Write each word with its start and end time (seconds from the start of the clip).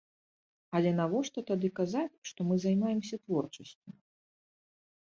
Але 0.79 0.93
навошта 0.99 1.39
тады 1.51 1.69
казаць, 1.81 2.07
што 2.31 2.39
мы 2.49 2.55
займаемся 2.67 3.15
творчасцю? 3.23 3.89